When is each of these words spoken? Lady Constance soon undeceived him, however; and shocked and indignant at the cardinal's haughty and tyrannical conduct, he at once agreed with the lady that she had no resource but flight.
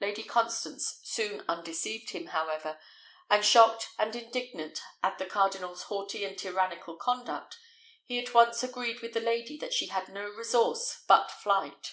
Lady 0.00 0.24
Constance 0.24 0.98
soon 1.04 1.44
undeceived 1.48 2.10
him, 2.10 2.26
however; 2.34 2.80
and 3.30 3.44
shocked 3.46 3.90
and 3.96 4.16
indignant 4.16 4.80
at 5.04 5.18
the 5.18 5.24
cardinal's 5.24 5.84
haughty 5.84 6.24
and 6.24 6.36
tyrannical 6.36 6.96
conduct, 6.96 7.56
he 8.04 8.18
at 8.18 8.34
once 8.34 8.64
agreed 8.64 8.98
with 9.02 9.12
the 9.12 9.20
lady 9.20 9.56
that 9.56 9.72
she 9.72 9.86
had 9.86 10.08
no 10.08 10.28
resource 10.30 11.04
but 11.06 11.30
flight. 11.30 11.92